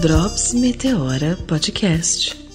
[0.00, 2.47] Drops Meteora Podcast.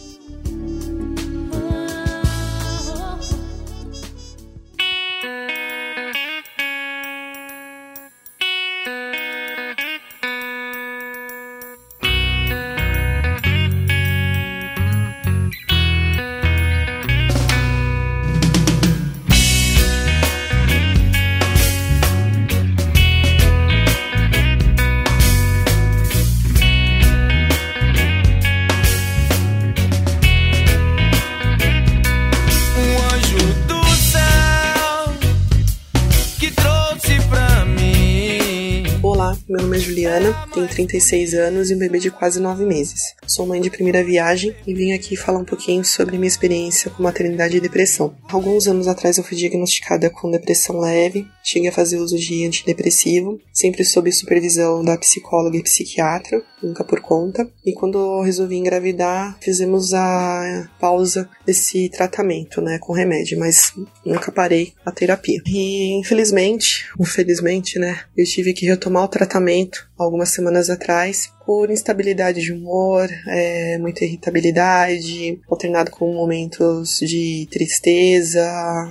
[39.53, 43.13] Meu nome é Juliana, tenho 36 anos e um bebê de quase 9 meses.
[43.25, 47.01] Sou mãe de primeira viagem e vim aqui falar um pouquinho sobre minha experiência com
[47.01, 48.15] maternidade e depressão.
[48.29, 53.39] Alguns anos atrás eu fui diagnosticada com depressão leve, cheguei a fazer uso de antidepressivo,
[53.51, 57.49] sempre sob supervisão da psicóloga e psiquiatra, nunca por conta.
[57.65, 63.73] E quando eu resolvi engravidar, fizemos a pausa desse tratamento, né, com remédio, mas
[64.05, 65.41] nunca parei a terapia.
[65.45, 72.41] E infelizmente, infelizmente, né, eu tive que retomar o tratamento algumas semanas atrás por instabilidade
[72.41, 78.43] de humor, é, muita irritabilidade, alternado com momentos de tristeza,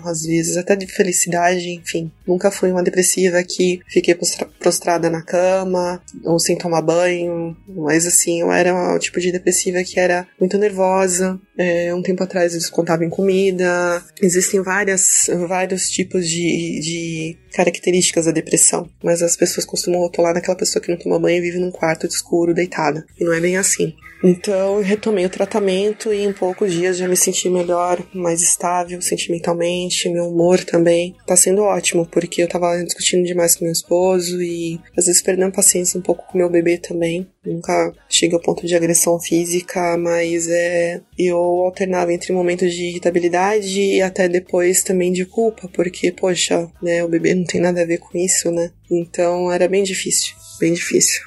[0.04, 2.10] às vezes até de felicidade, enfim.
[2.26, 4.14] Nunca fui uma depressiva que fiquei
[4.58, 9.82] prostrada na cama ou sem tomar banho, mas assim, eu era o tipo de depressiva
[9.82, 11.40] que era muito nervosa.
[11.56, 14.02] É, um tempo atrás eu descontava em comida.
[14.20, 20.56] Existem várias, vários tipos de, de características da depressão, mas as pessoas costumam rotular naquela
[20.56, 23.04] pessoa que não toma banho e vive num quarto escuro, deitada.
[23.18, 23.94] E não é bem assim.
[24.24, 29.02] Então eu retomei o tratamento e em poucos dias já me senti melhor, mais estável
[29.02, 31.16] sentimentalmente, meu humor também.
[31.26, 35.52] Tá sendo ótimo, porque eu tava discutindo demais com meu esposo e às vezes perdendo
[35.52, 37.28] paciência um pouco com meu bebê também.
[37.44, 43.80] Nunca cheguei ao ponto de agressão física, mas é eu alternava entre momentos de irritabilidade
[43.80, 47.86] e até depois também de culpa, porque poxa, né, o bebê não tem nada a
[47.86, 48.70] ver com isso, né?
[48.90, 51.22] Então era bem difícil, bem difícil.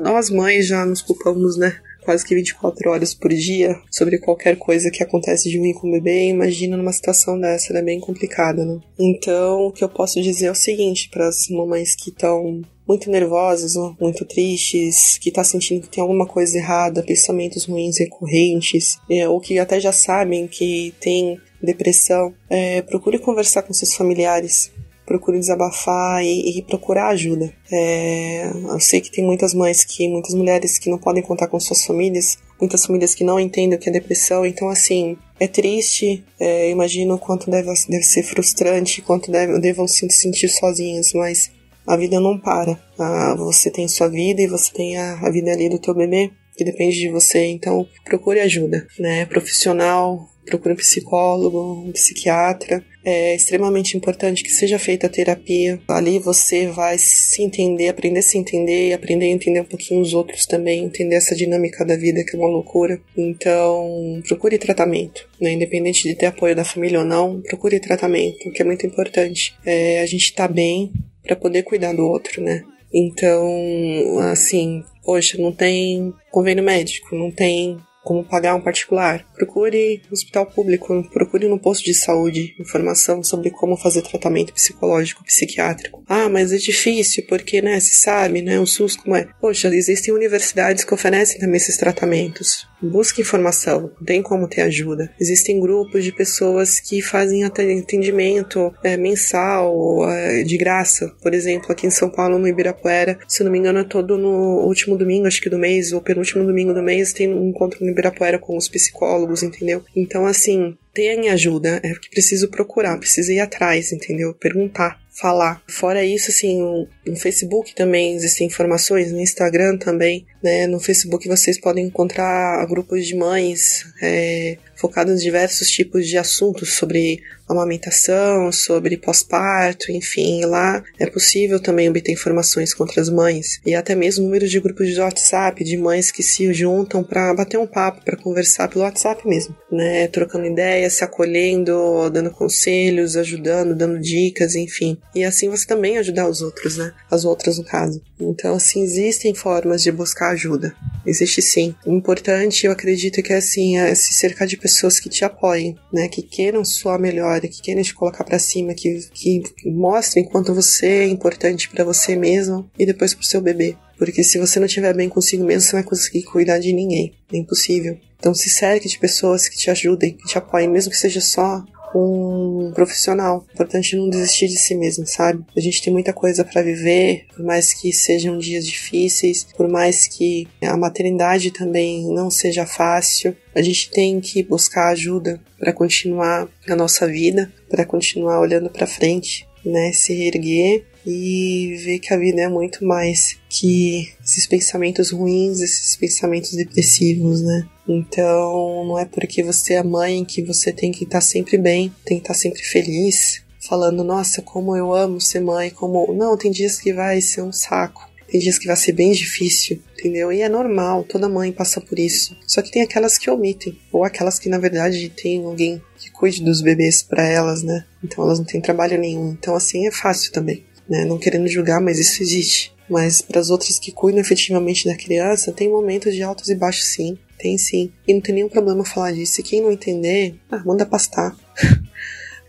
[0.00, 1.80] Nós mães já nos culpamos, né?
[2.08, 5.92] quase que 24 horas por dia sobre qualquer coisa que acontece de ruim com o
[5.92, 8.80] bebê, imagina numa situação dessa, ela é bem complicada, né?
[8.98, 13.10] Então, o que eu posso dizer é o seguinte para as mamães que estão muito
[13.10, 18.96] nervosas, ou muito tristes, que tá sentindo que tem alguma coisa errada, pensamentos ruins recorrentes,
[19.10, 24.72] é, ou que até já sabem que tem depressão, é, procure conversar com seus familiares,
[25.04, 27.52] procure desabafar e, e procurar ajuda.
[27.72, 31.58] É, eu sei que tem muitas mães que, muitas mulheres que não podem contar com
[31.58, 36.24] suas famílias, muitas famílias que não entendem o que é depressão, então assim, é triste,
[36.38, 41.50] é, imagino o quanto deve, deve ser frustrante, quanto deve, devam se sentir sozinhas, mas
[41.88, 42.78] a vida não para.
[42.98, 46.30] Ah, você tem sua vida e você tem a, a vida ali do teu bebê,
[46.56, 52.82] que depende de você, então procure ajuda, né, profissional, procure um psicólogo, um psiquiatra.
[53.04, 55.80] É extremamente importante que seja feita a terapia.
[55.88, 60.12] Ali você vai se entender, aprender a se entender, aprender a entender um pouquinho os
[60.12, 63.00] outros também, entender essa dinâmica da vida que é uma loucura.
[63.16, 65.52] Então, procure tratamento, né?
[65.52, 69.54] Independente de ter apoio da família ou não, procure tratamento, que é muito importante.
[69.64, 70.92] É, a gente tá bem
[71.28, 72.64] para poder cuidar do outro, né?
[72.92, 79.26] Então, assim, poxa, não tem convênio médico, não tem como pagar um particular.
[79.34, 85.22] Procure no hospital público, procure no posto de saúde informação sobre como fazer tratamento psicológico,
[85.22, 85.97] psiquiátrico.
[86.08, 89.28] Ah, mas é difícil porque, né, se sabe, né, o SUS como é.
[89.40, 92.66] Poxa, existem universidades que oferecem também esses tratamentos.
[92.80, 95.10] Busque informação, tem como ter ajuda.
[95.20, 101.12] Existem grupos de pessoas que fazem atendimento é, mensal, é, de graça.
[101.20, 104.64] Por exemplo, aqui em São Paulo, no Ibirapuera, se não me engano, é todo no
[104.64, 107.90] último domingo, acho que do mês, ou penúltimo domingo do mês, tem um encontro no
[107.90, 109.84] Ibirapuera com os psicólogos, entendeu?
[109.94, 114.34] Então, assim, tem ajuda, é que preciso procurar, preciso ir atrás, entendeu?
[114.34, 115.62] Perguntar falar.
[115.68, 120.66] Fora isso, assim, no Facebook também existem informações, no Instagram também, né?
[120.66, 126.74] No Facebook vocês podem encontrar grupos de mães é, focados em diversos tipos de assuntos
[126.74, 133.74] sobre amamentação, sobre pós-parto, enfim, lá é possível também obter informações contra as mães e
[133.74, 137.66] até mesmo números de grupos de WhatsApp de mães que se juntam para bater um
[137.66, 140.06] papo, para conversar pelo WhatsApp mesmo, né?
[140.08, 144.98] Trocando ideias, se acolhendo, dando conselhos, ajudando, dando dicas, enfim.
[145.14, 146.92] E assim você também ajudar os outros, né?
[147.10, 148.00] As outras no caso.
[148.20, 150.74] Então, assim, existem formas de buscar ajuda.
[151.06, 151.74] existe sim.
[151.86, 155.76] O importante, eu acredito que é assim, é se cercar de pessoas que te apoiem,
[155.92, 156.08] né?
[156.08, 160.86] Que queiram sua melhora, que queiram te colocar para cima, que, que mostrem quanto você
[160.86, 163.76] é importante para você mesmo e depois pro seu bebê.
[163.96, 167.12] Porque se você não estiver bem consigo mesmo, você não vai conseguir cuidar de ninguém.
[167.32, 167.98] É impossível.
[168.18, 171.64] Então se cerque de pessoas que te ajudem, que te apoiem, mesmo que seja só
[171.94, 173.46] um profissional.
[173.52, 175.44] Importante não desistir de si mesmo, sabe?
[175.56, 180.06] A gente tem muita coisa para viver, por mais que sejam dias difíceis, por mais
[180.06, 183.36] que a maternidade também não seja fácil.
[183.54, 188.86] A gente tem que buscar ajuda para continuar a nossa vida, para continuar olhando para
[188.86, 189.92] frente, né?
[189.92, 195.96] Se reerguer e ver que a vida é muito mais que esses pensamentos ruins, esses
[195.96, 197.66] pensamentos depressivos, né?
[197.88, 202.18] Então, não é porque você é mãe que você tem que estar sempre bem, tem
[202.18, 206.12] que estar sempre feliz, falando, nossa, como eu amo ser mãe, como.
[206.14, 208.07] Não, tem dias que vai ser um saco.
[208.30, 210.30] Tem dias que vai ser bem difícil, entendeu?
[210.32, 212.36] E é normal, toda mãe passa por isso.
[212.46, 216.44] Só que tem aquelas que omitem, ou aquelas que na verdade tem alguém que cuide
[216.44, 217.84] dos bebês para elas, né?
[218.04, 219.30] Então elas não têm trabalho nenhum.
[219.30, 221.04] Então assim é fácil também né?
[221.04, 222.72] Não querendo julgar, mas isso existe.
[222.88, 226.86] Mas para as outras que cuidam efetivamente da criança, tem momentos de altos e baixos
[226.86, 227.18] sim.
[227.38, 227.92] Tem sim.
[228.06, 229.40] E não tem nenhum problema falar disso.
[229.40, 231.36] E quem não entender, ah, manda pastar.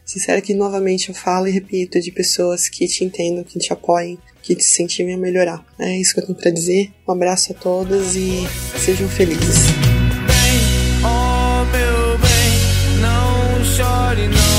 [0.09, 4.17] Sincero que novamente eu falo e repito de pessoas que te entendam, que te apoiem,
[4.41, 5.63] que te incentivem a melhorar.
[5.77, 6.91] É isso que eu tenho para dizer.
[7.07, 8.41] Um abraço a todas e
[8.83, 9.67] sejam felizes.
[10.25, 14.58] Bem, oh meu bem, não chore, não